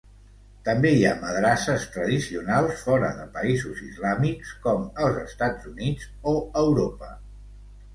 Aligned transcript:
També 0.69 0.91
hi 0.99 1.03
ha 1.09 1.11
madrasses 1.25 1.85
tradicionals 1.97 2.83
fora 2.89 3.11
de 3.21 3.29
països 3.37 3.85
islàmics, 3.91 4.57
com 4.67 4.91
als 5.07 5.25
Estats 5.29 5.73
Units 5.77 6.13
o 6.35 6.39
Europa. 6.69 7.17